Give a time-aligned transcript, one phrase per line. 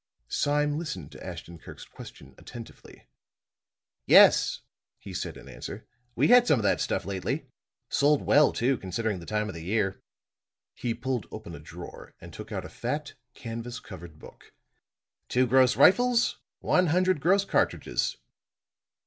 [0.29, 3.07] Sime listened to Ashton Kirk's question attentively.
[4.07, 4.61] "Yes,"
[4.97, 5.85] he said, in answer,
[6.15, 7.45] "we had some of that stuff lately.
[7.87, 10.01] Sold well, too, considering the time of the year."
[10.73, 14.51] He pulled open a drawer and took out a fat, canvas covered book.
[15.29, 18.17] "Two gross rifles; one hundred gross cartridges."